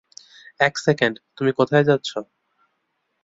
এক 0.59 0.73
সেকেন্ড, 0.77 1.15
তুমি 1.37 1.51
কোথায় 1.51 1.83
যাচ্ছ? 1.83 2.09